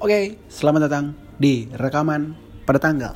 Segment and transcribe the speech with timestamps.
[0.00, 2.32] Oke, selamat datang di rekaman
[2.64, 3.12] pada tanggal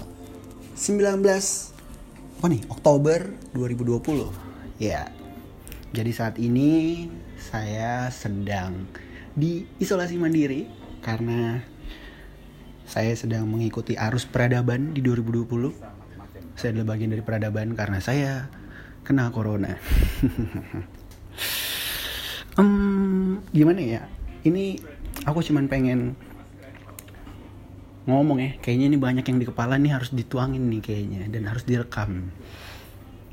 [0.76, 2.60] 19 apa nih?
[2.68, 3.24] Oktober
[3.56, 4.28] 2020.
[4.76, 5.08] Ya.
[5.96, 7.08] Jadi saat ini
[7.40, 8.84] saya sedang
[9.32, 10.68] di isolasi mandiri
[11.00, 11.64] karena
[12.84, 15.72] saya sedang mengikuti arus peradaban di 2020.
[16.52, 18.52] Saya adalah bagian dari peradaban karena saya
[19.08, 19.72] kena corona.
[22.60, 24.04] um, gimana ya?
[24.44, 24.76] Ini
[25.24, 26.12] aku cuman pengen
[28.04, 31.64] ngomong ya kayaknya ini banyak yang di kepala nih harus dituangin nih kayaknya dan harus
[31.64, 32.28] direkam.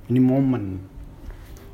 [0.07, 0.79] Ini momen.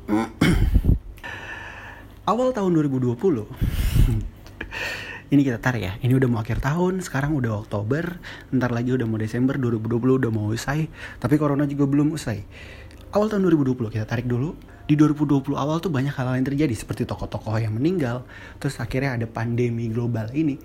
[2.30, 3.16] Awal tahun 2020
[5.32, 8.20] ini kita tarik ya ini udah mau akhir tahun sekarang udah Oktober
[8.52, 10.88] ntar lagi udah mau Desember 2020 udah mau usai
[11.20, 12.44] tapi corona juga belum usai.
[13.12, 14.52] Awal tahun 2020 kita tarik dulu
[14.88, 18.24] di 2020 awal tuh banyak hal-hal yang terjadi seperti tokoh-tokoh yang meninggal
[18.56, 20.56] terus akhirnya ada pandemi global ini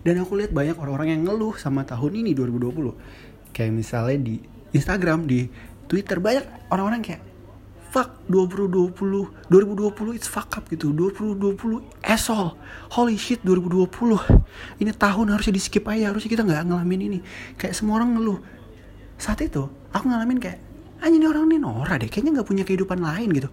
[0.00, 4.36] dan aku lihat banyak orang-orang yang ngeluh sama tahun ini 2020 kayak misalnya di
[4.72, 5.50] Instagram di
[5.90, 7.22] Twitter banyak orang-orang kayak
[7.90, 10.94] fuck 2020 2020 it's fuck up gitu.
[10.94, 12.54] 2020 esol
[12.94, 13.90] holy shit 2020
[14.78, 17.18] ini tahun harusnya di skip aja harusnya kita nggak ngalamin ini.
[17.58, 18.38] Kayak semua orang ngeluh.
[19.18, 20.62] Saat itu aku ngalamin kayak
[21.02, 23.50] anjing ini orang ini Nora deh kayaknya nggak punya kehidupan lain gitu.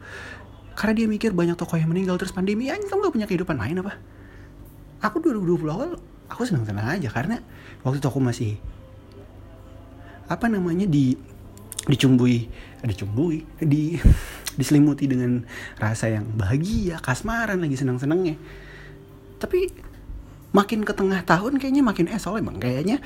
[0.77, 3.81] Karena dia mikir banyak tokoh yang meninggal terus pandemi anjing kamu nggak punya kehidupan lain
[3.81, 3.97] apa?
[5.01, 7.39] Aku 2020 awal aku senang-senang aja karena
[7.83, 8.51] waktu itu aku masih
[10.27, 11.15] apa namanya di
[11.87, 12.51] dicumbui
[12.83, 13.95] dicumbui di
[14.59, 15.45] diselimuti dengan
[15.79, 18.35] rasa yang bahagia kasmaran lagi senang-senangnya
[19.37, 19.69] tapi
[20.51, 22.99] makin ke tengah tahun kayaknya makin esol emang kayaknya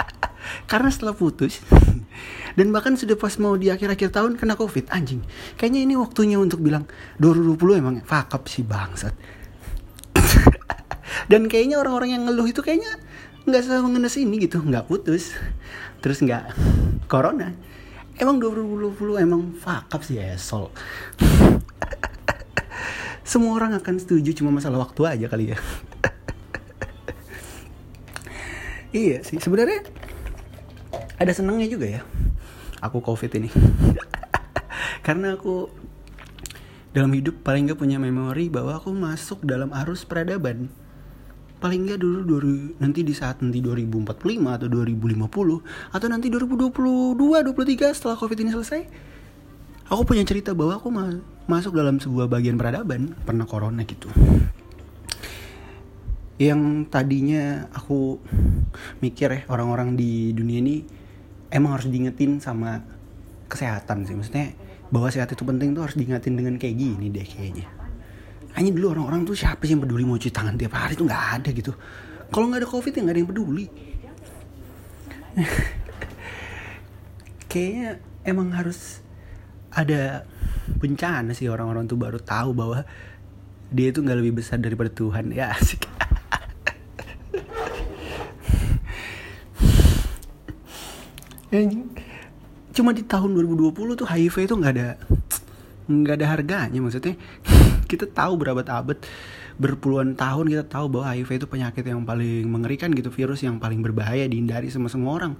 [0.70, 1.62] karena setelah putus
[2.58, 5.20] dan bahkan sudah pas mau di akhir-akhir tahun kena covid anjing.
[5.60, 6.88] Kayaknya ini waktunya untuk bilang
[7.20, 9.12] 2020 emang fakap sih bangsat
[11.26, 12.98] dan kayaknya orang-orang yang ngeluh itu kayaknya
[13.46, 15.34] nggak selalu ngenes ini gitu nggak putus.
[16.02, 16.54] Terus nggak
[17.10, 17.54] corona.
[18.16, 20.72] Emang 2020 emang fakap sih esol
[23.26, 25.58] semua orang akan setuju cuma masalah waktu aja kali ya.
[28.96, 29.84] Iya sih sebenarnya
[31.20, 32.00] ada senangnya juga ya
[32.80, 33.52] aku covid ini.
[35.06, 35.68] Karena aku
[36.96, 40.72] dalam hidup paling gak punya memori bahwa aku masuk dalam arus peradaban
[41.66, 44.06] paling nggak dulu dulu nanti di saat nanti 2045
[44.46, 45.18] atau 2050
[45.90, 48.86] atau nanti 2022 23 setelah covid ini selesai
[49.90, 51.10] aku punya cerita bahwa aku ma
[51.50, 54.06] masuk dalam sebuah bagian peradaban pernah corona gitu.
[56.38, 58.22] Yang tadinya aku
[59.02, 60.86] mikir ya orang-orang di dunia ini
[61.50, 62.82] emang harus diingetin sama
[63.50, 64.14] kesehatan sih.
[64.14, 64.54] Maksudnya
[64.90, 67.66] bahwa sehat itu penting tuh harus diingetin dengan kayak gini deh kayaknya
[68.56, 71.24] hanya dulu orang-orang tuh siapa sih yang peduli mau cuci tangan tiap hari tuh nggak
[71.36, 71.76] ada gitu.
[72.32, 73.68] Kalau nggak ada covid ya nggak ada yang peduli.
[77.52, 79.04] Kayaknya emang harus
[79.68, 80.24] ada
[80.80, 82.88] bencana sih orang-orang tuh baru tahu bahwa
[83.68, 85.36] dia itu nggak lebih besar daripada Tuhan.
[85.36, 85.84] Ya asik.
[92.76, 94.96] Cuma di tahun 2020 tuh HIV itu nggak ada
[95.86, 97.14] nggak ada harganya maksudnya
[97.86, 98.98] kita tahu berabad-abad
[99.56, 103.80] berpuluhan tahun kita tahu bahwa HIV itu penyakit yang paling mengerikan gitu virus yang paling
[103.80, 105.32] berbahaya dihindari sama semua orang.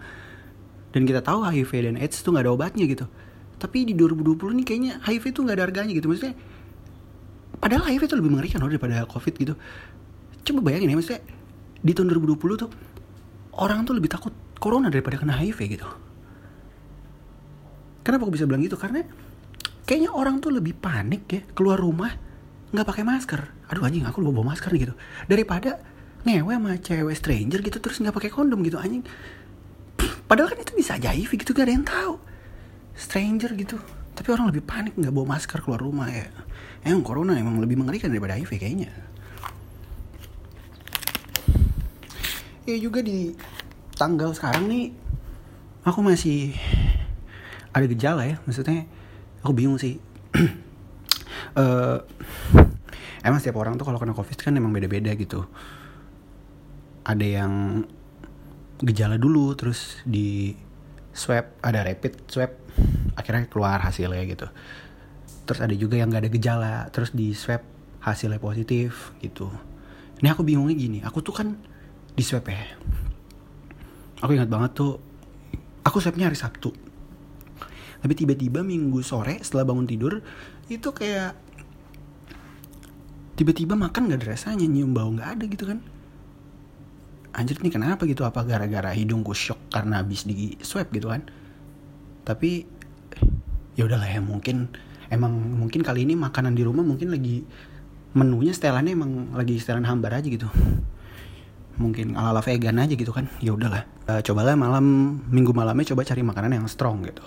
[0.97, 3.05] Dan kita tahu HIV dan AIDS itu nggak ada obatnya gitu.
[3.61, 6.09] Tapi di 2020 ini kayaknya HIV itu nggak ada harganya gitu.
[6.09, 6.35] Maksudnya
[7.61, 9.55] padahal HIV itu lebih mengerikan loh daripada COVID gitu.
[10.49, 11.23] Coba bayangin ya maksudnya
[11.85, 12.71] di tahun 2020 tuh
[13.61, 15.89] orang tuh lebih takut corona daripada kena HIV gitu.
[18.01, 18.81] Kenapa aku bisa bilang gitu?
[18.81, 19.05] Karena
[19.85, 22.26] kayaknya orang tuh lebih panik ya keluar rumah
[22.77, 23.41] nggak pakai masker.
[23.73, 24.93] Aduh anjing aku lupa bawa masker gitu.
[25.25, 25.81] Daripada
[26.29, 29.01] ngewe sama cewek stranger gitu terus nggak pakai kondom gitu anjing.
[30.29, 32.21] Padahal kan itu bisa aja HIV gitu gak ada yang tahu.
[32.93, 33.81] Stranger gitu.
[34.13, 36.29] Tapi orang lebih panik nggak bawa masker keluar rumah ya.
[36.85, 38.91] Emang corona emang lebih mengerikan daripada HIV kayaknya.
[42.67, 43.33] Ya juga di
[43.95, 44.91] tanggal sekarang nih
[45.87, 46.53] aku masih
[47.71, 48.37] ada gejala ya.
[48.45, 48.85] Maksudnya
[49.47, 50.03] aku bingung sih
[51.55, 52.03] uh,
[53.23, 55.47] emang setiap orang tuh kalau kena covid kan emang beda-beda gitu.
[57.07, 57.53] Ada yang
[58.83, 60.53] gejala dulu terus di
[61.17, 62.53] swab ada rapid swab
[63.17, 64.47] akhirnya keluar hasilnya gitu.
[65.47, 67.63] Terus ada juga yang gak ada gejala terus di swab
[68.03, 69.49] hasilnya positif gitu.
[70.19, 71.55] Ini aku bingungnya gini aku tuh kan
[72.13, 72.59] di swab ya.
[74.25, 74.99] Aku ingat banget tuh
[75.85, 76.75] aku swabnya hari Sabtu.
[77.97, 80.21] Tapi tiba-tiba minggu sore setelah bangun tidur
[80.67, 81.39] itu kayak
[83.39, 85.79] tiba-tiba makan gak ada rasanya nyium bau nggak ada gitu kan.
[87.37, 88.25] Anjir nih kenapa gitu?
[88.25, 91.29] Apa gara-gara hidungku shock karena habis di swab gitu kan?
[92.25, 92.65] Tapi
[93.77, 94.73] ya udahlah ya mungkin
[95.13, 97.45] emang mungkin kali ini makanan di rumah mungkin lagi
[98.17, 100.49] menunya setelannya emang lagi setelan hambar aja gitu.
[101.77, 103.29] Mungkin ala ala vegan aja gitu kan?
[103.45, 103.85] Ya udahlah.
[104.09, 107.21] Uh, cobalah malam minggu malamnya coba cari makanan yang strong gitu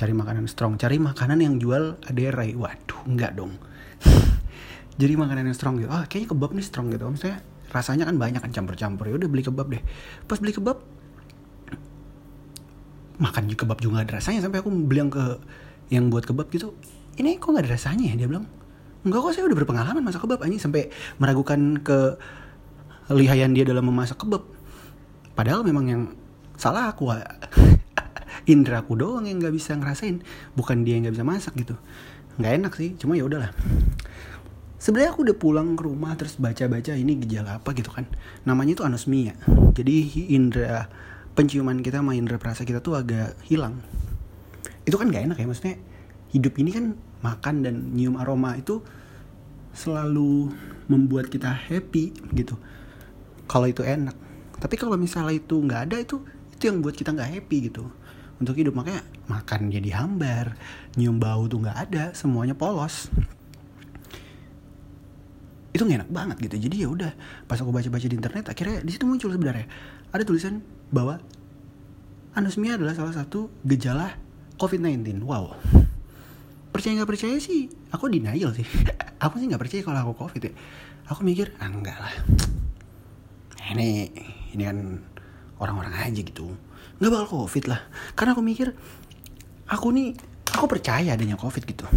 [0.00, 0.80] cari makanan strong.
[0.80, 3.60] Cari makanan yang jual aderai waduh enggak dong.
[5.00, 5.92] Jadi makanan yang strong gitu.
[5.92, 7.04] Ah kayaknya kebab nih strong gitu.
[7.04, 9.12] Misalnya rasanya kan banyak kan campur-campur.
[9.12, 9.82] Ya udah beli kebab deh.
[10.24, 10.80] Pas beli kebab
[13.20, 14.40] makan juga kebab juga ada rasanya.
[14.40, 15.36] Sampai aku bilang ke
[15.92, 16.72] yang buat kebab gitu
[17.20, 18.24] ini kok gak ada rasanya ya?
[18.24, 18.48] Dia bilang
[19.04, 20.40] enggak kok saya udah berpengalaman masak kebab.
[20.40, 20.88] Anjing sampai
[21.20, 22.16] meragukan ke
[23.12, 24.48] lihayan dia dalam memasak kebab.
[25.36, 26.02] Padahal memang yang
[26.56, 27.12] salah aku
[28.50, 30.26] indra aku doang yang nggak bisa ngerasain.
[30.58, 31.78] Bukan dia yang nggak bisa masak gitu.
[32.42, 33.54] Nggak enak sih cuma ya udahlah.
[34.80, 38.10] Sebenarnya aku udah pulang ke rumah terus baca-baca ini gejala apa gitu kan.
[38.42, 39.38] Namanya itu anosmia.
[39.76, 40.90] Jadi indra
[41.38, 43.78] penciuman kita sama indra perasa kita tuh agak hilang.
[44.82, 45.76] Itu kan nggak enak ya maksudnya
[46.34, 46.84] hidup ini kan
[47.20, 48.80] makan dan nyium aroma itu
[49.70, 50.50] selalu
[50.90, 52.58] membuat kita happy gitu.
[53.46, 54.16] Kalau itu enak.
[54.58, 56.24] Tapi kalau misalnya itu nggak ada itu
[56.60, 57.88] itu yang buat kita nggak happy gitu
[58.40, 58.72] untuk hidup.
[58.74, 60.56] Makanya makan jadi hambar
[60.96, 63.12] nyium bau tuh nggak ada semuanya polos.
[65.70, 66.66] Itu enak banget gitu.
[66.66, 67.12] Jadi ya udah
[67.46, 69.68] pas aku baca-baca di internet akhirnya di situ muncul sebenarnya.
[70.10, 71.22] Ada tulisan bahwa
[72.34, 74.18] anosmia adalah salah satu gejala
[74.58, 75.54] COVID-19 wow.
[76.74, 77.70] Percaya nggak percaya sih?
[77.94, 78.66] Aku denial sih.
[79.24, 80.52] Aku sih nggak percaya kalau aku COVID ya.
[81.12, 82.14] Aku mikir ah enggak lah.
[83.76, 84.08] Ini
[84.56, 84.78] ini kan
[85.60, 86.56] orang-orang aja gitu
[87.00, 87.80] nggak bakal covid lah.
[88.12, 88.76] Karena aku mikir
[89.66, 90.12] aku nih
[90.52, 91.88] aku percaya adanya covid gitu.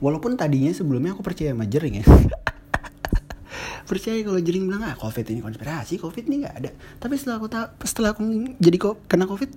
[0.00, 2.04] Walaupun tadinya sebelumnya aku percaya sama jering ya.
[3.88, 6.70] Percaya kalau jering bilang ah covid ini konspirasi covid ini nggak ada.
[6.72, 8.24] Tapi setelah aku tahu setelah aku
[8.56, 9.52] jadi kok kena covid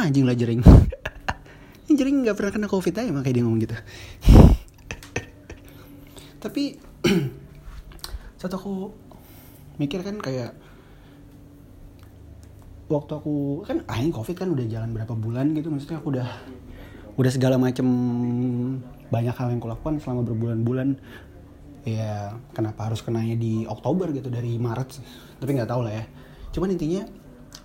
[0.00, 0.64] anjing lah jering.
[1.86, 3.76] Jering nggak pernah kena covid aja makanya dia ngomong gitu.
[6.42, 6.82] Tapi
[8.40, 8.90] saat aku
[9.78, 10.50] mikir kan kayak
[12.86, 16.28] waktu aku kan ini covid kan udah jalan berapa bulan gitu maksudnya aku udah
[17.16, 17.86] udah segala macem
[19.08, 21.00] banyak hal yang kulakukan selama berbulan-bulan.
[21.86, 24.98] Ya kenapa harus kenanya di Oktober gitu dari Maret
[25.38, 26.04] tapi nggak tahu lah ya.
[26.50, 27.06] Cuman intinya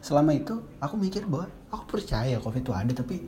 [0.02, 3.26] selama itu aku mikir bahwa aku percaya covid itu ada tapi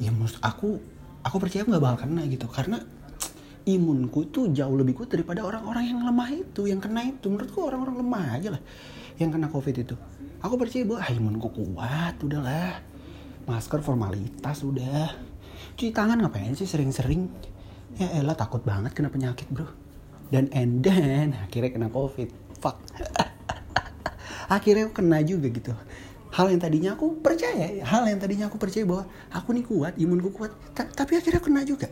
[0.00, 0.80] ya maksud aku
[1.20, 2.48] aku percaya nggak bakal kena gitu.
[2.48, 2.80] Karena
[3.68, 7.28] imunku tuh jauh lebih kuat daripada orang-orang yang lemah itu yang kena itu.
[7.28, 8.62] Menurutku orang-orang lemah aja lah
[9.20, 9.94] yang kena covid itu.
[10.40, 12.80] Aku percaya bahwa ah, imunku kuat udahlah.
[13.44, 15.12] Masker formalitas udah.
[15.76, 16.64] Cuci tangan ngapain sih?
[16.64, 17.28] Sering-sering.
[18.00, 19.68] Ya elah takut banget kena penyakit bro.
[20.32, 22.32] Dan and then akhirnya kena covid.
[22.56, 22.80] Fuck.
[24.50, 25.70] Akhirnya aku kena juga gitu.
[26.34, 30.34] Hal yang tadinya aku percaya hal yang tadinya aku percaya bahwa aku nih kuat imunku
[30.34, 31.86] kuat tapi akhirnya kena juga.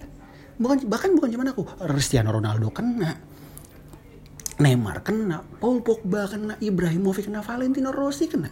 [0.59, 3.15] Bahkan bukan cuma aku Cristiano Ronaldo kena
[4.59, 8.51] Neymar kena Paul Pogba kena Ibrahimovic kena Valentino Rossi kena.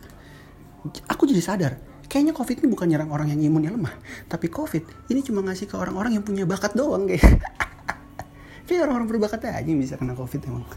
[1.10, 1.72] Aku jadi sadar
[2.06, 3.90] kayaknya covid ini bukan nyerang orang yang imunnya lemah.
[4.30, 7.26] Tapi covid ini cuma ngasih ke orang-orang yang punya bakat doang kayak.
[8.66, 10.66] Kayak orang-orang berbakat aja yang bisa kena covid emang.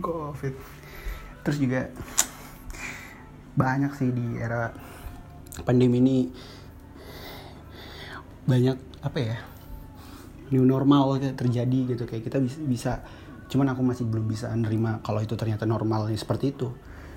[0.00, 0.54] Covid.
[1.44, 1.92] Terus juga
[3.54, 4.72] banyak sih di era
[5.62, 6.16] pandemi ini
[8.44, 9.36] banyak apa ya
[10.50, 12.04] new normal terjadi gitu.
[12.04, 13.00] Kayak kita bisa,
[13.46, 16.74] cuman aku masih belum bisa nerima kalau itu ternyata normalnya seperti itu.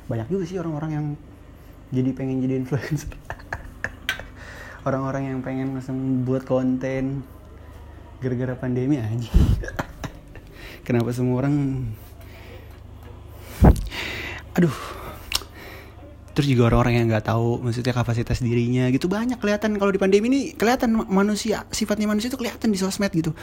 [0.08, 1.06] Banyak juga sih orang-orang yang
[1.90, 3.12] jadi pengen jadi influencer.
[4.88, 7.26] Orang-orang yang pengen langsung buat konten
[8.24, 9.32] gara-gara pandemi aja.
[10.88, 11.56] Kenapa semua orang
[14.58, 14.74] aduh
[16.38, 19.74] terus juga orang-orang yang nggak tahu maksudnya kapasitas dirinya gitu banyak kelihatan.
[19.82, 23.34] Kalau di pandemi ini kelihatan manusia sifatnya manusia itu kelihatan di sosmed gitu.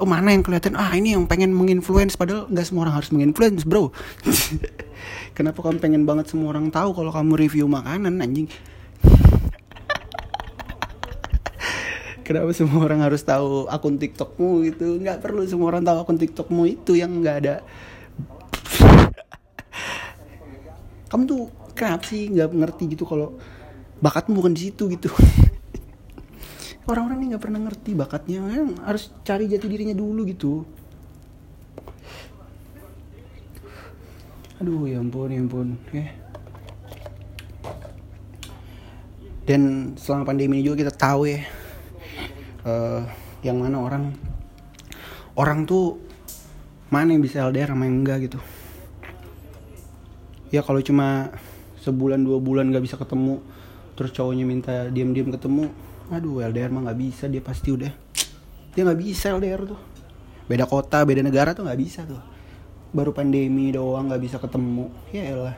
[0.00, 0.80] Oh mana yang kelihatan?
[0.80, 3.92] Ah ini yang pengen menginfluence padahal nggak semua orang harus menginfluence bro.
[5.36, 8.48] Kenapa kamu pengen banget semua orang tahu kalau kamu review makanan anjing?
[12.24, 16.64] Kenapa semua orang harus tahu akun tiktokmu gitu nggak perlu semua orang tahu akun tiktokmu
[16.64, 17.60] itu yang nggak ada.
[21.12, 23.36] Kamu tuh kenapa sih nggak ngerti gitu kalau
[24.00, 25.12] bakatmu bukan di situ gitu.
[26.90, 30.64] Orang-orang ini nggak pernah ngerti bakatnya kan harus cari jati dirinya dulu gitu.
[34.56, 36.06] Aduh ya ampun ya ampun ya.
[39.46, 41.44] Dan selama pandemi ini juga kita tahu ya
[42.66, 43.04] uh,
[43.44, 44.04] yang mana orang
[45.38, 46.00] orang tuh
[46.90, 48.40] mana yang bisa LDR sama yang enggak gitu.
[50.54, 51.34] Ya kalau cuma
[51.86, 53.38] sebulan dua bulan gak bisa ketemu.
[53.96, 55.72] Terus cowoknya minta diam-diam ketemu.
[56.12, 57.90] Aduh LDR mah nggak bisa dia pasti udah.
[58.76, 59.80] Dia nggak bisa LDR tuh.
[60.46, 62.20] Beda kota beda negara tuh nggak bisa tuh.
[62.92, 64.92] Baru pandemi doang nggak bisa ketemu.
[65.10, 65.56] Ya elah.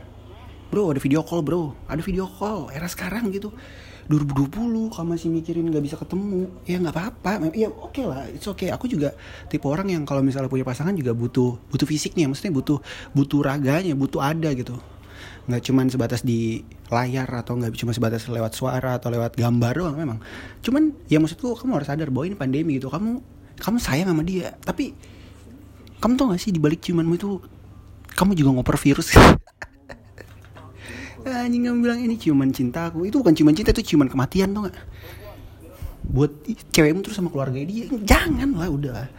[0.71, 1.75] Bro ada video call bro.
[1.91, 3.53] Ada video call era sekarang gitu.
[4.09, 6.49] 2020 kamu masih mikirin nggak bisa ketemu.
[6.65, 7.53] Ya nggak apa-apa.
[7.53, 8.71] Ya oke okay lah it's okay.
[8.73, 9.13] Aku juga
[9.51, 12.25] tipe orang yang kalau misalnya punya pasangan juga butuh butuh fisiknya.
[12.31, 12.79] Maksudnya butuh
[13.13, 14.79] butuh raganya butuh ada gitu
[15.49, 19.97] nggak cuman sebatas di layar atau nggak cuma sebatas lewat suara atau lewat gambar doang
[19.97, 20.19] memang.
[20.61, 22.89] Cuman ya maksudku kamu harus sadar bahwa ini pandemi gitu.
[22.93, 23.21] Kamu
[23.59, 24.55] kamu sayang sama dia.
[24.63, 24.95] Tapi
[25.99, 27.43] kamu tau gak sih di balik ciumanmu itu
[28.15, 29.15] kamu juga ngoper virus.
[31.29, 34.79] Anjing kamu bilang ini ciuman cintaku itu bukan ciuman cinta itu ciuman kematian tuh gak
[36.09, 36.33] buat
[36.73, 39.11] cewekmu terus sama keluarga dia jangan lah udah.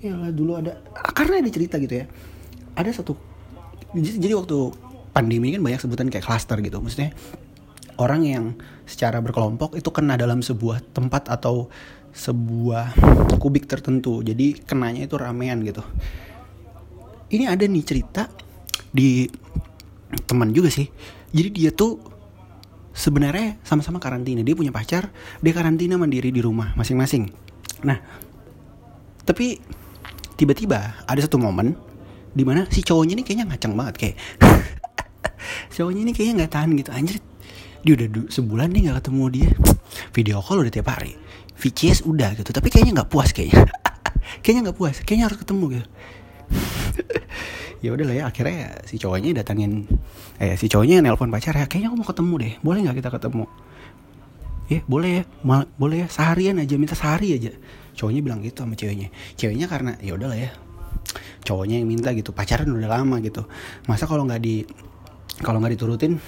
[0.00, 0.80] Ya dulu ada
[1.12, 2.06] karena ada cerita gitu ya.
[2.74, 3.14] Ada satu
[3.94, 4.58] jadi waktu
[5.14, 6.82] pandemi kan banyak sebutan kayak cluster gitu.
[6.82, 7.14] Maksudnya
[8.02, 8.44] orang yang
[8.84, 11.70] secara berkelompok itu kena dalam sebuah tempat atau
[12.10, 12.94] sebuah
[13.38, 14.20] kubik tertentu.
[14.26, 15.86] Jadi kenanya itu ramean gitu.
[17.30, 18.26] Ini ada nih cerita
[18.90, 19.26] di
[20.26, 20.86] teman juga sih.
[21.34, 21.98] Jadi dia tuh
[22.94, 24.42] sebenarnya sama-sama karantina.
[24.42, 25.10] Dia punya pacar
[25.42, 27.30] dia karantina mandiri di rumah masing-masing.
[27.86, 27.98] Nah
[29.24, 29.58] tapi
[30.38, 31.74] tiba-tiba ada satu momen
[32.34, 34.16] di mana si cowoknya ini kayaknya ngacang banget kayak
[35.74, 36.90] cowoknya ini kayaknya nggak tahan gitu.
[36.90, 37.16] Anjir
[37.84, 39.50] dia udah sebulan nih nggak ketemu dia.
[40.16, 41.14] Video call udah tiap hari.
[41.54, 43.64] VCS udah gitu tapi kayaknya nggak puas kayaknya.
[44.42, 45.88] Kayaknya nggak puas kayaknya harus ketemu gitu.
[47.84, 49.84] Ya udah lah ya akhirnya si cowoknya datangin
[50.40, 53.44] eh si cowoknya nelpon pacar ya kayaknya aku mau ketemu deh boleh nggak kita ketemu?
[54.72, 57.52] Ya boleh ya Mal boleh ya seharian aja minta sehari aja.
[57.92, 59.12] Cowoknya bilang gitu sama ceweknya.
[59.36, 60.50] Ceweknya karena ya udah lah ya
[61.44, 63.44] cowoknya yang minta gitu pacaran udah lama gitu.
[63.84, 64.64] Masa kalau nggak di
[65.42, 66.20] kalau nggak diturutin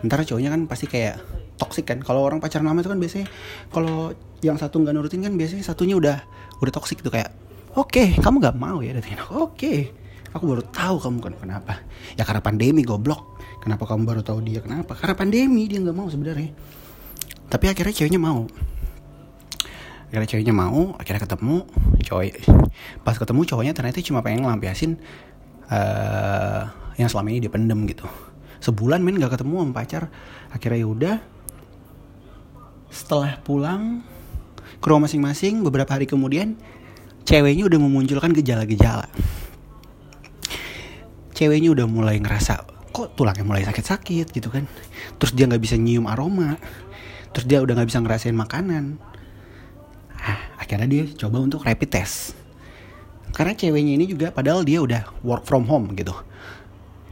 [0.00, 1.20] ntar cowoknya kan pasti kayak
[1.60, 2.00] toksik kan.
[2.00, 3.26] Kalau orang pacaran lama itu kan biasanya
[3.68, 6.16] kalau yang satu nggak nurutin kan biasanya satunya udah
[6.64, 7.32] udah toksik gitu kayak
[7.76, 8.96] oke okay, kamu nggak mau ya?
[8.96, 9.92] Datengin aku oke okay.
[10.32, 11.72] aku baru tahu kamu kan kenapa.
[12.16, 13.36] Ya karena pandemi goblok.
[13.60, 14.96] Kenapa kamu baru tahu dia kenapa?
[14.96, 16.48] Karena pandemi dia nggak mau sebenarnya.
[17.52, 18.48] Tapi akhirnya ceweknya mau.
[20.08, 21.68] Akhirnya ceweknya mau akhirnya ketemu
[22.08, 22.24] cowok.
[23.04, 24.96] Pas ketemu cowoknya ternyata cuma pengen ngelampiasin
[25.68, 28.04] uh, yang selama ini dia pendem gitu.
[28.60, 30.02] Sebulan men gak ketemu sama pacar.
[30.52, 31.16] Akhirnya yaudah
[32.92, 34.04] setelah pulang
[34.76, 36.60] ke rumah masing-masing beberapa hari kemudian
[37.24, 39.08] ceweknya udah memunculkan gejala-gejala.
[41.32, 44.28] Ceweknya udah mulai ngerasa kok tulangnya mulai sakit-sakit?
[44.28, 44.68] gitu kan.
[45.16, 46.60] Terus dia nggak bisa nyium aroma.
[47.32, 49.00] Terus dia udah nggak bisa ngerasain makanan.
[50.20, 52.36] Ah, akhirnya dia coba untuk rapid test.
[53.32, 56.12] Karena ceweknya ini juga padahal dia udah work from home gitu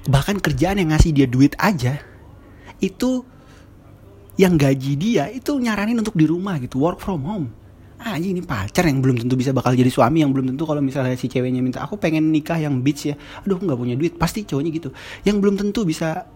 [0.09, 2.01] bahkan kerjaan yang ngasih dia duit aja
[2.81, 3.23] itu
[4.41, 7.47] yang gaji dia itu nyaranin untuk di rumah gitu work from home.
[7.99, 11.19] Ah ini pacar yang belum tentu bisa bakal jadi suami yang belum tentu kalau misalnya
[11.19, 13.19] si ceweknya minta aku pengen nikah yang beach ya.
[13.43, 14.15] Aduh nggak punya duit.
[14.15, 14.89] Pasti cowoknya gitu.
[15.27, 16.31] Yang belum tentu bisa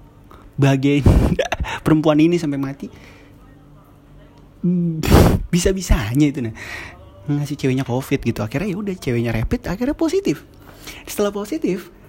[0.58, 1.06] bahagiain
[1.86, 2.90] perempuan ini sampai mati.
[5.46, 6.54] Bisa bisanya itu nah
[7.30, 8.42] ngasih ceweknya covid gitu.
[8.42, 10.42] Akhirnya ya udah ceweknya rapid akhirnya positif.
[11.06, 12.01] Setelah positif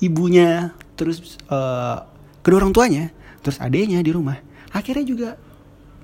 [0.00, 2.04] ibunya terus uh,
[2.40, 4.42] kedua orang tuanya terus adanya di rumah.
[4.74, 5.30] Akhirnya juga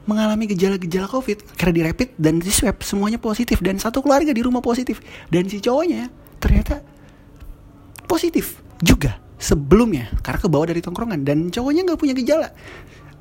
[0.02, 3.58] mengalami gejala-gejala covid karena di rapid dan di swab semuanya positif.
[3.58, 5.02] Dan satu keluarga di rumah positif.
[5.26, 6.82] Dan si cowoknya ternyata
[8.06, 11.26] positif juga sebelumnya karena kebawa dari tongkrongan.
[11.26, 12.48] Dan cowoknya nggak punya gejala.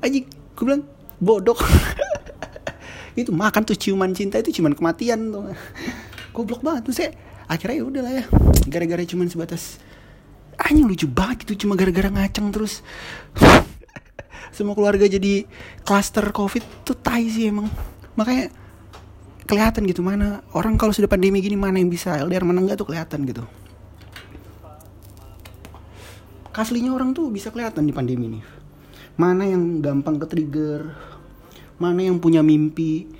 [0.02, 0.86] Aja gue bilang
[1.22, 1.58] bodoh
[3.18, 5.50] itu makan tuh ciuman cinta itu ciuman kematian tuh.
[6.30, 6.82] Goblok banget.
[6.86, 7.10] Tuh saya
[7.50, 8.24] akhirnya ya udah lah ya.
[8.70, 9.82] Gara-gara cuman sebatas
[10.60, 12.80] anjing lucu banget itu cuma gara-gara ngaceng terus.
[14.56, 15.48] Semua keluarga jadi
[15.86, 17.70] klaster covid tuh tai sih emang.
[18.18, 18.52] Makanya
[19.48, 22.88] kelihatan gitu mana orang kalau sudah pandemi gini mana yang bisa LDR mana enggak tuh
[22.88, 23.44] kelihatan gitu.
[26.52, 28.44] Kaslinya orang tuh bisa kelihatan di pandemi nih
[29.16, 30.80] mana yang gampang ke trigger
[31.76, 33.10] mana yang punya mimpi.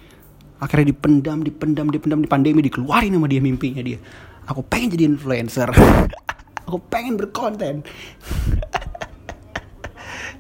[0.63, 3.99] Akhirnya dipendam dipendam dipendam di pandemi dikeluarin sama dia mimpinya dia.
[4.47, 5.67] Aku pengen jadi influencer
[6.67, 7.83] aku pengen berkonten.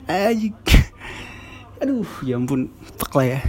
[1.82, 2.70] Aduh ya ampun.
[2.98, 3.40] Tek lah ya.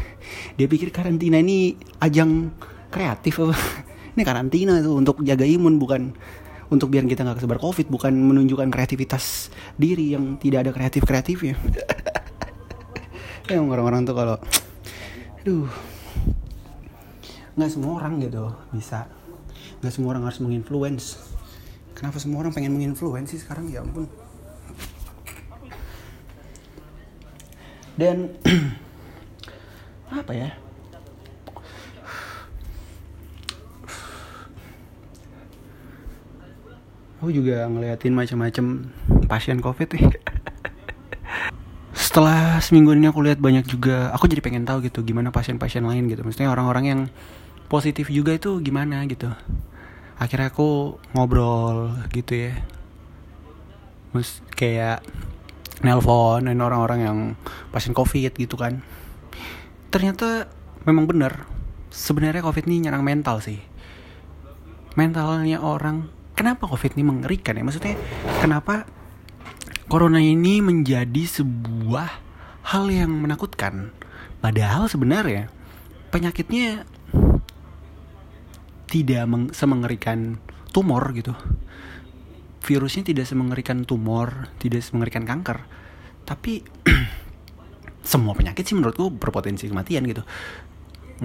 [0.58, 2.53] Dia pikir karantina ini ajang
[2.89, 3.58] kreatif apa?
[4.13, 6.13] Ini karantina tuh untuk jaga imun bukan
[6.70, 11.58] untuk biar kita nggak kesebar covid bukan menunjukkan kreativitas diri yang tidak ada kreatif kreatifnya
[13.50, 14.38] emang orang-orang tuh kalau
[15.42, 15.65] aduh.
[17.53, 19.10] Nggak semua orang gitu bisa.
[19.82, 21.32] Nggak semua orang harus menginfluence
[22.03, 23.72] kenapa semua orang pengen menginfluence sih sekarang?
[23.72, 24.12] Ya ampun.
[27.95, 28.36] Dan
[30.19, 30.51] apa ya?
[37.24, 38.91] Aku juga ngeliatin macam-macam
[39.31, 40.03] pasien covid nih.
[41.95, 46.12] Setelah seminggu ini aku lihat banyak juga aku jadi pengen tahu gitu gimana pasien-pasien lain
[46.12, 46.19] gitu.
[46.19, 47.01] Maksudnya orang-orang yang
[47.72, 49.31] positif juga itu gimana gitu
[50.24, 52.56] akhirnya aku ngobrol gitu ya.
[54.15, 55.03] Terus kayak
[55.84, 57.18] nelpon orang-orang yang
[57.75, 58.80] pasien covid gitu kan.
[59.92, 60.48] Ternyata
[60.88, 61.44] memang benar
[61.92, 63.60] sebenarnya covid ini nyerang mental sih.
[64.96, 66.08] Mentalnya orang
[66.39, 67.63] kenapa covid ini mengerikan ya?
[67.68, 68.00] Maksudnya
[68.39, 68.88] kenapa
[69.92, 72.10] corona ini menjadi sebuah
[72.72, 73.92] hal yang menakutkan?
[74.39, 75.51] Padahal sebenarnya
[76.13, 76.88] penyakitnya
[78.93, 80.38] tidak meng semengerikan
[80.69, 81.33] tumor gitu.
[82.62, 85.65] Virusnya tidak semengerikan tumor tidak semengerikan kanker.
[86.21, 86.62] Tapi
[88.13, 90.21] semua penyakit sih menurutku berpotensi kematian gitu.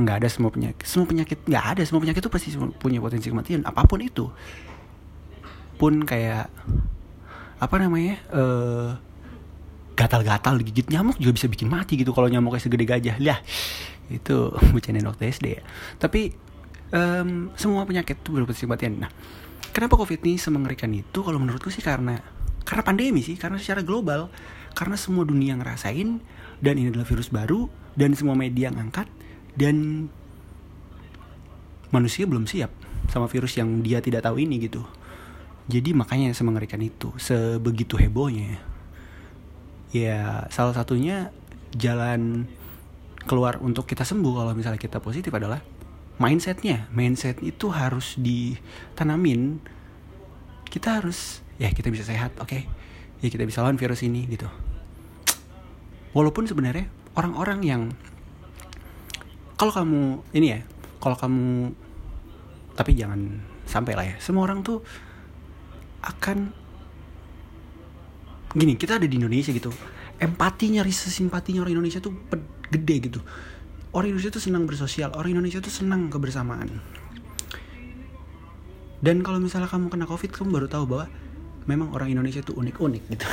[0.00, 1.82] Nggak ada semua penyakit semua penyakit nggak ada.
[1.84, 4.32] Semua penyakit itu pasti punya potensi kematian apa pun itu.
[5.76, 6.48] Pun kayak
[7.60, 8.90] apa namanya uh,
[9.92, 13.20] gatal-gatal digigit nyamuk juga bisa bikin mati gitu kalau nyamuknya segede gajah.
[13.20, 13.44] Lah
[14.08, 15.62] itu bercanda dokter SD ya.
[16.00, 16.47] Tapi
[16.92, 19.10] um, semua penyakit itu berpotensi kematian nah
[19.78, 21.22] kenapa covid ini semengerikan itu?
[21.22, 22.18] Kalau menurutku sih karena
[22.66, 24.26] karena pandemi sih karena secara global
[24.74, 26.18] karena semua dunia ngerasain
[26.58, 29.06] dan ini adalah virus baru dan semua media ngangkat
[29.54, 30.06] dan
[31.94, 32.74] manusia belum siap
[33.08, 34.82] sama virus yang dia tidak tahu ini gitu.
[35.70, 38.58] Jadi makanya semengerikan itu sebegitu hebohnya.
[39.94, 41.30] Ya salah satunya
[41.72, 42.50] jalan
[43.30, 45.62] keluar untuk kita sembuh kalau misalnya kita positif adalah
[46.18, 49.62] mindsetnya mindset itu harus ditanamin.
[50.68, 52.50] Kita harus ya kita bisa sehat oke.
[52.50, 52.62] Okay?
[53.18, 54.46] ya kita bisa lawan virus ini gitu.
[56.14, 56.86] Walaupun sebenarnya
[57.18, 57.82] orang-orang yang
[59.58, 60.60] kalau kamu ini ya
[61.02, 61.74] kalau kamu
[62.78, 64.86] tapi jangan sampai lah ya semua orang tuh
[65.98, 66.54] akan
[68.54, 69.74] gini kita ada di Indonesia gitu.
[70.18, 72.14] Empatinya rasa simpatinya orang Indonesia tuh
[72.70, 73.20] gede gitu
[73.92, 76.68] orang Indonesia tuh senang bersosial orang Indonesia tuh senang kebersamaan.
[78.98, 81.06] Dan kalau misalnya kamu kena covid kamu baru tahu bahwa
[81.70, 83.26] memang orang Indonesia tuh unik-unik gitu.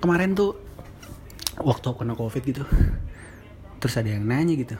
[0.00, 0.56] Kemarin tuh
[1.60, 2.64] waktu kena covid gitu
[3.76, 4.76] terus ada yang nanya gitu.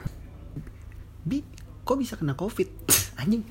[1.23, 1.45] Bi
[1.85, 2.67] kok bisa kena covid?
[3.21, 3.45] Anjing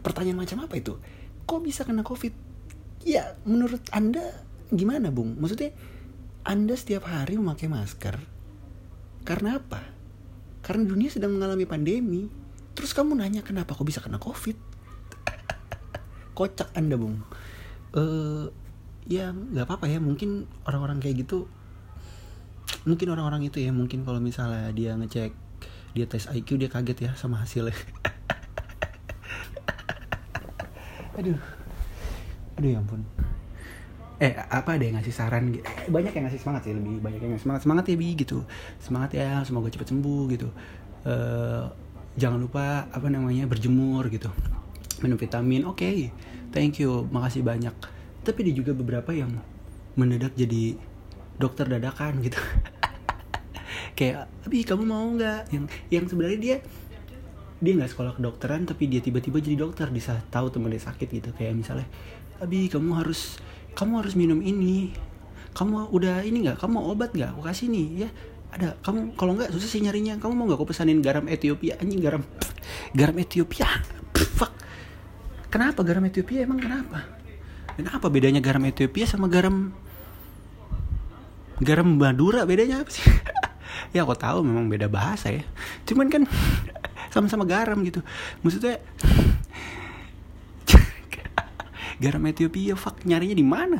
[0.00, 0.96] pertanyaan macam apa itu?
[1.44, 2.32] Kok bisa kena covid?
[3.04, 4.24] Ya menurut anda
[4.72, 5.36] gimana bung?
[5.36, 5.76] Maksudnya
[6.50, 8.18] anda setiap hari memakai masker.
[9.22, 9.86] Karena apa?
[10.66, 12.26] Karena dunia sedang mengalami pandemi.
[12.74, 14.58] Terus kamu nanya kenapa kok bisa kena covid?
[16.36, 17.22] Kocak anda bung.
[17.94, 18.50] Uh,
[19.06, 20.02] ya nggak apa-apa ya.
[20.02, 21.46] Mungkin orang-orang kayak gitu
[22.82, 25.34] mungkin orang-orang itu ya mungkin kalau misalnya dia ngecek
[25.92, 27.78] dia tes IQ dia kaget ya sama hasilnya.
[31.18, 31.38] Aduh.
[32.58, 33.06] Aduh ya ampun
[34.20, 37.32] eh apa ada yang ngasih saran gitu banyak yang ngasih semangat sih lebih banyak yang
[37.32, 37.62] ngasih semangat.
[37.64, 38.38] Semangat ya bi gitu.
[38.76, 40.48] Semangat ya semoga cepat sembuh gitu.
[41.08, 41.64] Uh,
[42.20, 44.28] jangan lupa apa namanya berjemur gitu.
[45.00, 45.80] Minum vitamin oke.
[45.80, 46.12] Okay,
[46.52, 47.72] thank you makasih banyak.
[48.20, 49.32] Tapi ada juga beberapa yang
[49.96, 50.76] mendadak jadi
[51.40, 52.36] dokter dadakan gitu.
[53.98, 55.48] Kayak abi kamu mau nggak?
[55.48, 56.56] Yang yang sebenarnya dia
[57.60, 61.32] dia nggak sekolah kedokteran tapi dia tiba-tiba jadi dokter bisa tahu temennya sakit gitu.
[61.32, 61.88] Kayak misalnya
[62.40, 63.40] abi kamu harus
[63.74, 64.92] kamu harus minum ini.
[65.50, 66.62] Kamu udah ini nggak?
[66.62, 67.34] Kamu obat nggak?
[67.36, 68.08] Aku kasih nih ya.
[68.50, 70.18] Ada kamu kalau nggak susah sih nyarinya.
[70.18, 71.78] Kamu mau nggak aku pesanin garam Ethiopia?
[71.78, 72.22] Anjing garam
[72.98, 73.66] garam Ethiopia?
[74.38, 74.52] Fuck.
[75.50, 76.46] Kenapa garam Ethiopia?
[76.46, 77.02] Emang kenapa?
[77.74, 79.74] Dan apa bedanya garam Ethiopia sama garam
[81.58, 82.46] garam Madura?
[82.46, 83.06] Bedanya apa sih?
[83.90, 85.42] Ya aku tahu memang beda bahasa ya.
[85.82, 86.22] Cuman kan
[87.10, 88.06] sama-sama garam gitu.
[88.46, 88.78] Maksudnya
[92.00, 93.78] garam Ethiopia fuck nyarinya di mana?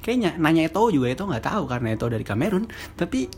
[0.00, 2.64] Kayaknya nanya itu juga itu nggak tahu karena itu dari Kamerun.
[2.96, 3.28] Tapi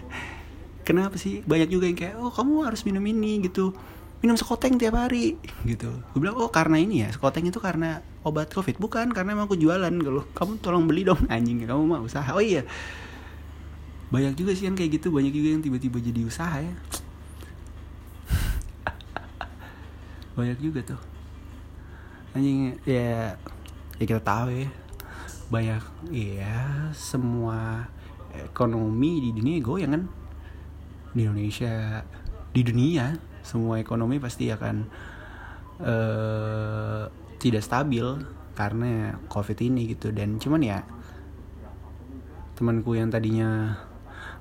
[0.88, 1.44] kenapa sih?
[1.44, 3.76] Banyak juga yang kayak oh kamu harus minum ini gitu.
[4.24, 5.36] Minum sekoteng tiap hari
[5.68, 5.92] gitu.
[6.16, 7.12] Gue bilang oh karena ini ya?
[7.12, 8.80] Sekoteng itu karena obat covid?
[8.80, 9.92] Bukan karena emang aku jualan.
[9.92, 11.68] Kalau kamu tolong beli dong anjing.
[11.68, 12.32] Kamu mau usaha.
[12.32, 12.64] Oh iya.
[14.08, 15.12] Banyak juga sih yang kayak gitu.
[15.12, 16.72] Banyak juga yang tiba-tiba jadi usaha ya.
[20.40, 21.17] Banyak juga tuh
[22.34, 23.34] anjing ya
[23.98, 24.68] ya kita tahu ya.
[25.48, 27.88] Banyak ya semua
[28.36, 30.04] ekonomi di dunia goyang kan?
[31.16, 32.04] Di Indonesia
[32.52, 34.76] di dunia semua ekonomi pasti akan
[35.80, 37.08] uh,
[37.40, 38.04] tidak stabil
[38.52, 40.12] karena covid ini gitu.
[40.12, 40.84] Dan cuman ya
[42.58, 43.78] temanku yang tadinya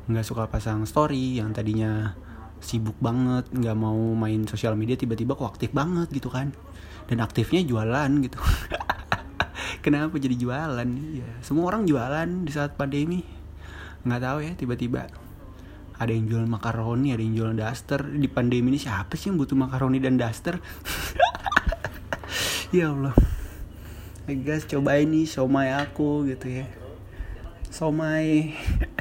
[0.07, 2.15] nggak suka pasang story yang tadinya
[2.57, 6.49] sibuk banget nggak mau main sosial media tiba-tiba kok aktif banget gitu kan
[7.07, 8.39] dan aktifnya jualan gitu.
[9.83, 10.89] Kenapa jadi jualan?
[11.15, 13.23] Ya semua orang jualan di saat pandemi.
[14.03, 15.07] Nggak tahu ya tiba-tiba
[15.97, 18.05] ada yang jual makaroni ada yang jual daster.
[18.05, 20.59] Di pandemi ini siapa sih yang butuh makaroni dan daster?
[22.67, 23.15] Ya Allah.
[24.27, 26.67] Guys coba ini somai aku gitu ya.
[27.71, 28.51] Somai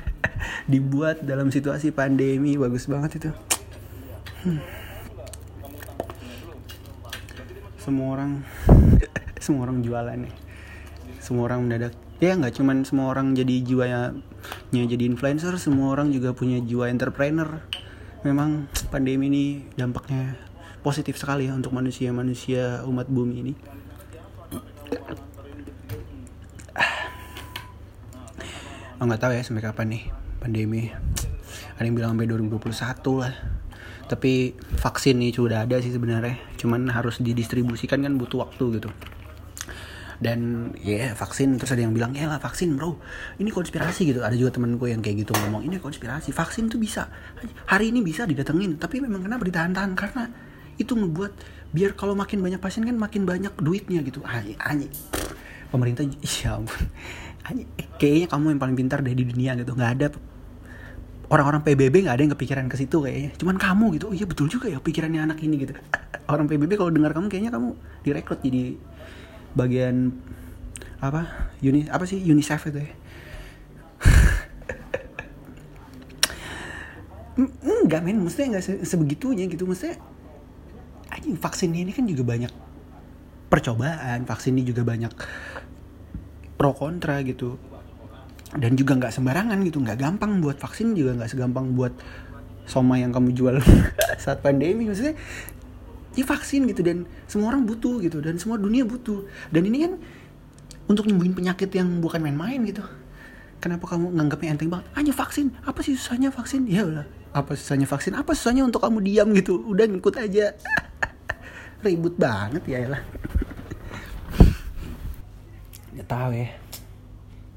[0.71, 2.55] dibuat dalam situasi pandemi.
[2.55, 3.31] Bagus banget itu.
[4.47, 4.76] Hmm.
[7.87, 8.43] Semua orang
[9.45, 10.35] semua orang jualan nih.
[11.23, 11.95] Semua orang mendadak.
[12.19, 14.19] Ya nggak cuman semua orang jadi jiwanya
[14.75, 17.63] jadi influencer semua orang juga punya jiwa entrepreneur.
[18.27, 19.45] Memang pandemi ini
[19.79, 20.35] dampaknya
[20.83, 23.55] positif sekali ya untuk manusia-manusia umat bumi ini.
[28.97, 30.03] Oh, nggak tahu ya sampai kapan nih
[30.43, 30.91] pandemi.
[31.79, 33.56] Ada yang bilang sampai 2021 lah
[34.07, 36.39] tapi vaksin nih sudah ada sih sebenarnya.
[36.55, 38.91] Cuman harus didistribusikan kan butuh waktu gitu.
[40.17, 41.59] Dan ya yeah, vaksin.
[41.59, 42.97] Terus ada yang bilang ya lah vaksin bro.
[43.37, 44.23] Ini konspirasi gitu.
[44.23, 46.31] Ada juga temenku yang kayak gitu ngomong ini konspirasi.
[46.31, 47.11] Vaksin tuh bisa.
[47.67, 48.79] Hari ini bisa didatengin.
[48.79, 49.93] Tapi memang kenapa ditahan-tahan?
[49.99, 50.25] Karena
[50.79, 51.33] itu ngebuat
[51.75, 54.23] biar kalau makin banyak pasien kan makin banyak duitnya gitu.
[54.23, 54.93] Anjing anjing.
[55.69, 56.87] Pemerintah ya ampun.
[57.43, 59.75] Anjing kayaknya kamu yang paling pintar deh di dunia gitu.
[59.75, 60.07] Nggak ada
[61.27, 63.31] orang-orang PBB nggak ada yang kepikiran ke situ kayaknya.
[63.39, 65.75] Cuman kamu gitu oh iya betul juga ya pikirannya anak ini gitu.
[66.33, 68.75] Orang PBB kalau dengar kamu kayaknya kamu direkrut jadi
[69.57, 70.13] bagian
[70.97, 72.93] apa uni apa sih UNICEF itu ya?
[77.87, 78.23] Enggak men.
[78.25, 79.69] Maksudnya enggak se sebegitunya gitu.
[79.69, 80.01] Maksudnya
[81.13, 82.51] anjing vaksin ini kan juga banyak
[83.47, 85.13] percobaan vaksin ini juga banyak
[86.59, 87.61] pro kontra gitu
[88.55, 91.91] dan juga nggak sembarangan gitu nggak gampang buat vaksin juga nggak segampang buat
[92.67, 93.57] soma yang kamu jual
[94.23, 94.87] saat pandemi.
[94.87, 95.19] Maksudnya
[96.15, 99.27] ya vaksin gitu dan semua orang butuh gitu dan semua dunia butuh.
[99.51, 99.93] Dan ini kan
[100.87, 102.83] untuk nyembuhin penyakit yang bukan main-main gitu.
[103.59, 104.87] Kenapa kamu nganggapnya enteng banget?
[104.95, 105.51] Hanya vaksin?
[105.67, 106.69] Apa sih susahnya vaksin?
[106.71, 108.15] Ya udah apa susahnya vaksin?
[108.15, 109.59] Apa susahnya untuk kamu diam gitu?
[109.67, 110.55] Udah ngikut aja.
[111.85, 113.03] Ribut banget ya lah
[115.97, 116.49] ya tahu ya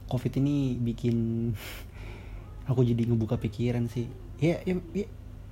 [0.10, 1.16] covid ini bikin
[2.70, 4.10] aku jadi ngebuka pikiran sih.
[4.42, 5.08] Ya ya, ya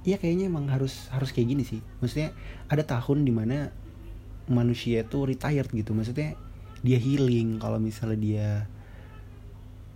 [0.08, 1.84] Iya kayaknya emang harus harus kayak gini sih.
[2.00, 2.32] Maksudnya
[2.72, 3.76] ada tahun di mana
[4.48, 5.92] manusia tuh retired gitu.
[5.92, 6.40] Maksudnya
[6.80, 8.48] dia healing kalau misalnya dia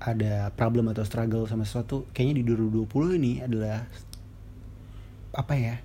[0.03, 2.03] ada problem atau struggle sama sesuatu.
[2.11, 3.87] Kayaknya di 2020 ini adalah
[5.31, 5.79] apa ya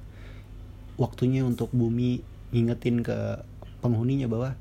[0.98, 2.18] waktunya untuk bumi
[2.50, 3.46] ngingetin ke
[3.78, 4.58] penghuninya bahwa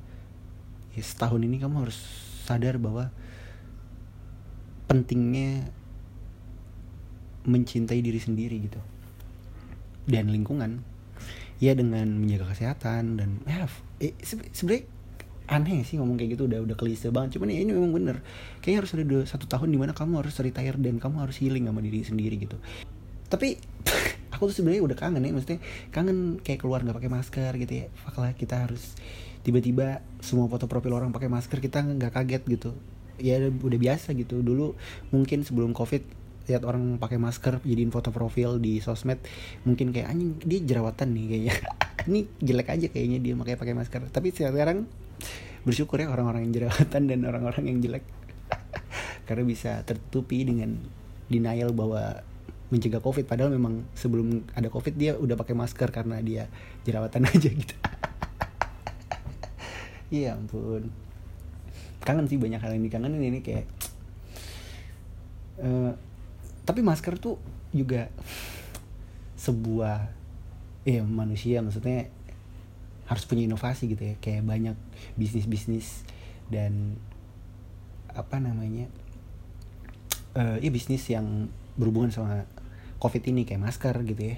[0.93, 1.97] ya setahun ini kamu harus
[2.45, 3.09] sadar bahwa
[4.85, 5.69] pentingnya
[7.45, 8.81] mencintai diri sendiri gitu.
[10.05, 10.81] Dan lingkungan.
[11.61, 13.63] Ya dengan menjaga kesehatan dan ya
[14.03, 14.11] eh,
[14.51, 14.83] sebenarnya
[15.47, 16.51] aneh sih ngomong kayak gitu?
[16.51, 17.39] Udah udah klise banget.
[17.39, 18.19] Cuman ya ini memang bener.
[18.59, 21.79] Kayaknya harus ada satu tahun di mana kamu harus retire dan kamu harus healing sama
[21.79, 22.59] diri sendiri gitu.
[23.31, 23.55] Tapi
[24.35, 25.31] aku tuh sebenarnya udah kangen ya.
[25.31, 25.59] Maksudnya
[25.95, 27.85] kangen kayak keluar nggak pakai masker gitu ya.
[28.03, 28.99] Faklah kita harus
[29.45, 32.73] tiba-tiba semua foto profil orang pakai masker kita nggak kaget gitu
[33.19, 34.41] ya udah biasa gitu.
[34.41, 34.75] Dulu
[35.11, 36.03] mungkin sebelum covid
[36.45, 39.17] lihat orang pakai masker jadiin foto profil di sosmed
[39.65, 41.53] mungkin kayak anjing dia jerawatan nih kayaknya.
[42.09, 44.01] Ini jelek aja kayaknya dia pakai pakai masker.
[44.13, 44.85] Tapi sekarang
[45.65, 48.05] bersyukur ya orang-orang yang jerawatan dan orang-orang yang jelek.
[49.27, 50.77] Karena bisa tertutupi dengan
[51.25, 52.21] denial bahwa
[52.69, 53.25] mencegah covid.
[53.25, 56.45] Padahal memang sebelum ada covid dia udah pakai masker karena dia
[56.85, 57.75] jerawatan aja gitu.
[60.13, 61.04] Iya ampun
[62.05, 63.19] kangen sih banyak hal yang dikangenin.
[63.19, 63.65] Ini kayak
[65.59, 65.91] uh,
[66.63, 67.41] tapi masker tuh
[67.73, 68.13] juga
[69.35, 70.13] sebuah
[70.85, 71.65] ya manusia.
[71.65, 72.13] Maksudnya
[73.09, 74.15] harus punya inovasi gitu ya.
[74.21, 74.77] Kayak banyak
[75.17, 75.87] bisnis bisnis
[76.47, 77.01] dan
[78.15, 78.87] apa namanya
[80.37, 82.47] uh, ya bisnis yang berhubungan sama
[83.01, 84.37] covid ini kayak masker gitu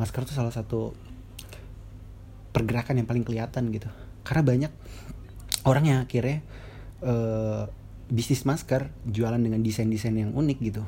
[0.00, 0.96] Masker tuh salah satu
[2.56, 3.92] pergerakan yang paling kelihatan gitu.
[4.24, 4.72] Karena banyak
[5.68, 6.40] orang yang akhirnya
[7.02, 7.68] uh,
[8.06, 10.82] bisnis masker jualan dengan desain desain yang unik gitu.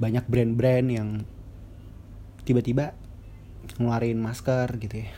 [0.00, 1.08] Banyak brand-brand yang
[2.48, 2.96] tiba-tiba
[3.76, 5.10] ngeluarin masker gitu ya.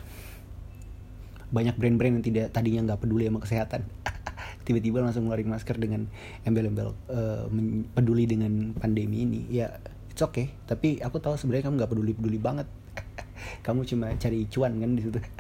[1.55, 3.83] Banyak brand-brand yang tidak tadinya nggak peduli sama kesehatan.
[4.67, 6.11] Tiba-tiba langsung ngeluarin masker dengan
[6.43, 7.47] embel-embel uh,
[7.95, 9.41] peduli dengan pandemi ini.
[9.53, 9.79] Ya
[10.11, 10.51] it's okay.
[10.67, 12.67] Tapi aku tahu sebenarnya kamu nggak peduli peduli banget.
[13.67, 15.21] Kamu cuma cari cuan kan di situ.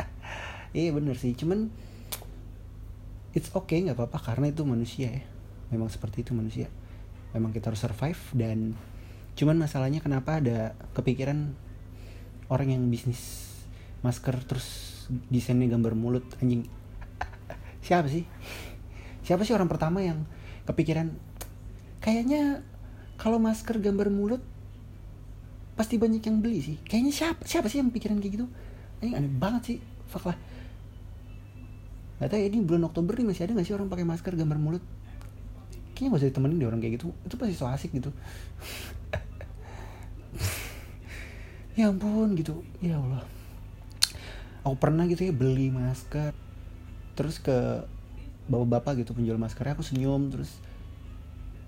[0.72, 1.36] Iya bener sih.
[1.36, 1.68] Cuman
[3.32, 5.24] it's okay nggak apa-apa karena itu manusia ya.
[5.72, 6.68] Memang seperti itu manusia.
[7.32, 8.76] Memang kita harus survive dan
[9.32, 11.56] cuman masalahnya kenapa ada kepikiran
[12.52, 13.48] orang yang bisnis
[14.04, 14.66] masker terus
[15.32, 16.68] desainnya gambar mulut anjing.
[17.86, 18.28] Siapa sih?
[19.24, 20.28] Siapa sih orang pertama yang
[20.68, 21.16] kepikiran
[22.04, 22.60] kayaknya
[23.16, 24.42] kalau masker gambar mulut
[25.72, 26.76] pasti banyak yang beli sih.
[26.84, 28.46] Kayaknya siapa siapa sih yang pikiran kayak gitu?
[29.00, 29.78] Ini aneh banget sih.
[30.10, 30.36] Fuck lah
[32.22, 34.54] Gak tau ya ini bulan Oktober nih masih ada gak sih orang pakai masker gambar
[34.62, 34.84] mulut?
[35.98, 37.10] Kayaknya gak usah ditemenin deh orang kayak gitu.
[37.26, 38.14] Itu pasti so asik gitu.
[41.72, 42.62] Ya ampun gitu.
[42.78, 43.26] Ya Allah.
[44.62, 46.36] Aku pernah gitu ya beli masker
[47.16, 47.82] Terus ke
[48.46, 50.50] bapak-bapak gitu penjual maskernya aku senyum terus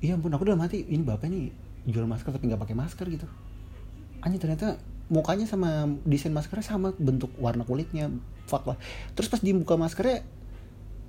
[0.02, 0.84] iya ampun aku udah mati.
[0.84, 1.50] Ini bapak nih
[1.88, 3.26] jual masker tapi nggak pakai masker gitu.
[4.20, 4.76] Anjir ternyata
[5.08, 8.12] mukanya sama desain maskernya sama bentuk warna kulitnya.
[8.44, 8.76] Fuck lah.
[9.16, 10.24] Terus pas dibuka maskernya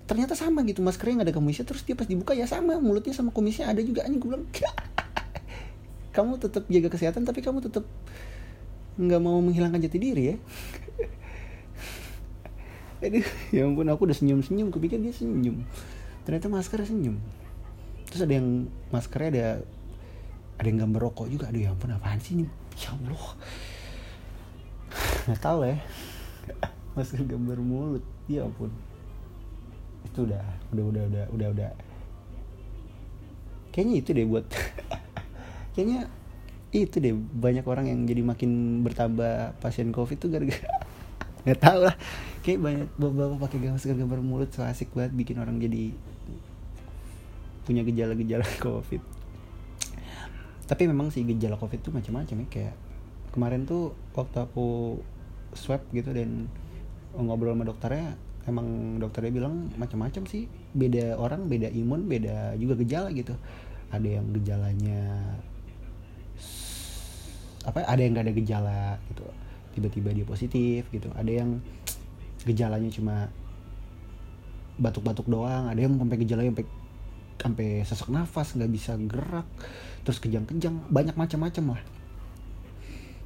[0.05, 3.33] ternyata sama gitu maskernya nggak ada kumisnya terus dia pas dibuka ya sama mulutnya sama
[3.33, 4.45] kumisnya ada juga anjing gue bilang
[6.15, 7.83] kamu tetap jaga kesehatan tapi kamu tetap
[8.95, 10.35] nggak mau menghilangkan jati diri ya.
[13.03, 15.67] Aduh ya ampun aku udah senyum senyum kepikir dia senyum.
[16.23, 17.19] Ternyata maskernya senyum.
[18.07, 19.47] Terus ada yang maskernya ada
[20.55, 21.51] ada yang gambar rokok juga.
[21.51, 22.47] Aduh ya ampun apaan sih ini?
[22.79, 23.35] Ya allah.
[25.27, 25.75] Nggak tahu ya.
[26.95, 28.71] Masker gambar mulut ya ampun
[30.15, 31.71] itu udah udah udah udah udah udah.
[33.75, 34.47] Kayaknya itu deh buat
[35.75, 36.07] kayaknya
[36.71, 40.63] itu deh banyak orang yang jadi makin bertambah pasien covid tuh gara-gara
[41.43, 41.95] nggak tahu lah.
[42.47, 45.91] Kayak banyak bapak-bapak pakai masker gambar mulut so asik banget bikin orang jadi
[47.67, 49.03] punya gejala-gejala covid.
[50.63, 52.75] Tapi memang sih gejala covid tuh macam-macam ya kayak
[53.35, 54.95] kemarin tuh waktu aku
[55.51, 56.47] swab gitu dan
[57.11, 58.15] ngobrol sama dokternya
[58.45, 60.49] emang dokternya bilang macam-macam sih.
[60.73, 63.33] Beda orang beda imun beda juga gejala gitu.
[63.93, 65.01] Ada yang gejalanya
[67.65, 68.81] apa ada yang gak ada gejala
[69.13, 69.25] gitu.
[69.77, 71.09] Tiba-tiba dia positif gitu.
[71.17, 71.59] Ada yang
[72.45, 73.15] gejalanya cuma
[74.77, 75.67] batuk-batuk doang.
[75.67, 76.65] Ada yang sampai gejala sampai
[77.35, 79.47] sampai sesak nafas nggak bisa gerak
[80.07, 80.85] terus kejang-kejang.
[80.87, 81.81] Banyak macam-macam lah.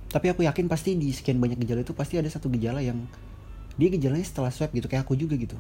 [0.10, 3.06] Tapi aku yakin pasti di sekian banyak gejala itu pasti ada satu gejala yang
[3.80, 5.56] dia gejalanya setelah swab gitu kayak aku juga gitu.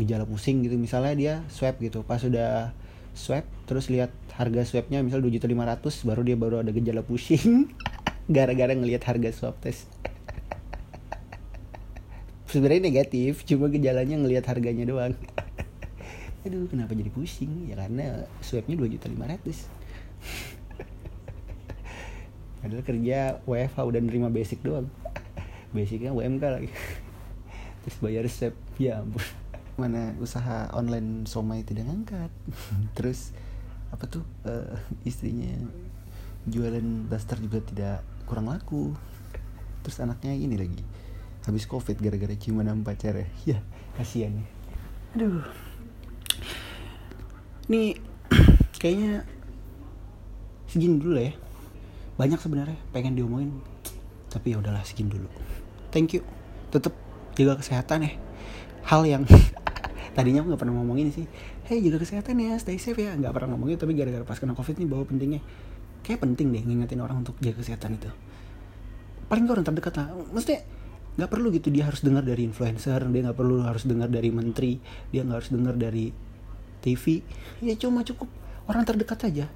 [0.00, 2.00] Gejala pusing gitu misalnya dia swab gitu.
[2.00, 2.72] Pas sudah
[3.12, 7.04] swab terus lihat harga swabnya misal dua juta lima ratus baru dia baru ada gejala
[7.04, 7.68] pusing.
[8.34, 9.84] Gara-gara ngelihat harga swab test.
[12.50, 15.12] Sebenarnya negatif cuma gejalanya ngelihat harganya doang.
[16.48, 17.68] Aduh kenapa jadi pusing?
[17.68, 19.68] Ya karena swabnya dua juta lima ratus.
[22.64, 24.88] Padahal kerja WFH udah nerima basic doang
[25.70, 26.70] basicnya UMK lagi.
[27.86, 28.54] Terus bayar resep.
[28.76, 29.22] Ya ampun.
[29.78, 32.30] Mana usaha online somai tidak ngangkat.
[32.96, 33.32] Terus
[33.90, 35.50] apa tuh uh, istrinya
[36.46, 38.92] jualan daster juga tidak kurang laku.
[39.80, 40.82] Terus anaknya ini lagi
[41.40, 43.28] habis covid gara-gara ciuman sama pacar ya.
[43.56, 43.58] Ya
[43.96, 44.46] kasihan ya.
[45.16, 45.42] Aduh.
[47.70, 47.94] Ini
[48.82, 49.24] kayaknya
[50.66, 51.32] segini dulu ya.
[52.20, 53.64] Banyak sebenarnya pengen diomongin.
[54.30, 55.26] Tapi ya udahlah segini dulu
[55.90, 56.22] thank you.
[56.70, 56.94] Tetap
[57.34, 58.12] jaga kesehatan ya.
[58.86, 59.22] Hal yang
[60.16, 61.26] tadinya aku nggak pernah ngomongin sih.
[61.66, 63.12] Hey jaga kesehatan ya stay safe ya.
[63.14, 65.42] Nggak pernah ngomongin tapi gara-gara pas kena covid nih bahwa pentingnya.
[66.00, 68.10] Kayak penting deh ngingetin orang untuk jaga kesehatan itu.
[69.28, 70.08] Paling gak orang terdekat lah.
[70.32, 70.60] Maksudnya
[71.18, 74.78] nggak perlu gitu dia harus dengar dari influencer dia nggak perlu harus dengar dari menteri
[75.10, 76.14] dia nggak harus dengar dari
[76.80, 77.18] TV
[77.60, 78.30] ya cuma cukup
[78.70, 79.46] orang terdekat aja.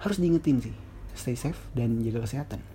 [0.00, 0.74] Harus diingetin sih.
[1.14, 2.73] Stay safe dan jaga kesehatan